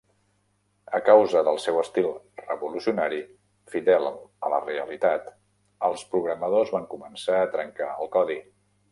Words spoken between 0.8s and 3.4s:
A causa del seu estil revolucionari